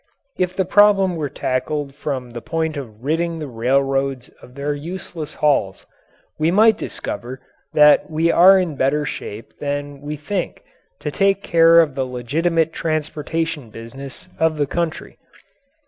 If 0.39 0.55
the 0.55 0.65
problem 0.65 1.15
were 1.15 1.29
tackled 1.29 1.93
from 1.93 2.31
the 2.31 2.41
point 2.41 2.75
of 2.75 3.03
ridding 3.03 3.37
the 3.37 3.45
railroads 3.45 4.29
of 4.41 4.55
their 4.55 4.73
useless 4.73 5.35
hauls, 5.35 5.85
we 6.39 6.49
might 6.49 6.75
discover 6.75 7.39
that 7.75 8.09
we 8.09 8.31
are 8.31 8.57
in 8.57 8.73
better 8.75 9.05
shape 9.05 9.59
than 9.59 10.01
we 10.01 10.15
think 10.15 10.63
to 11.01 11.11
take 11.11 11.43
care 11.43 11.79
of 11.81 11.93
the 11.93 12.03
legitimate 12.05 12.73
transportation 12.73 13.69
business 13.69 14.27
of 14.39 14.57
the 14.57 14.65
country. 14.65 15.19